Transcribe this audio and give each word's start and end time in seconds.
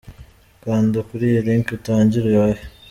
Kanda 0.63 0.99
kuri 1.07 1.23
iyi 1.29 1.39
link 1.45 1.67
utangire 1.77 2.25
uhahe. 2.31 2.63